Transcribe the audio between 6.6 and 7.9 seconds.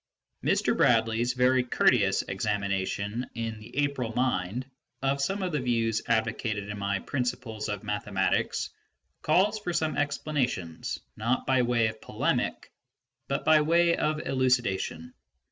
in my Principles of